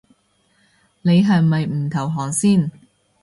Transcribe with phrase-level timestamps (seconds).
[1.03, 2.71] 你係咪唔投降先